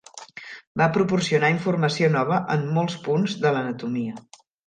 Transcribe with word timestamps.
Va 0.81 0.85
proporcionar 0.95 1.51
informació 1.57 2.09
nova 2.17 2.39
en 2.55 2.65
molts 2.79 2.97
punts 3.09 3.37
de 3.47 3.55
l'anatomia. 3.59 4.19